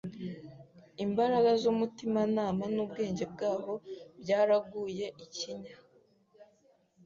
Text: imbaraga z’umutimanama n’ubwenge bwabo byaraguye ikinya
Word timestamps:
imbaraga 1.05 1.51
z’umutimanama 1.61 2.63
n’ubwenge 2.75 3.23
bwabo 3.33 3.73
byaraguye 4.21 5.05
ikinya 5.25 5.75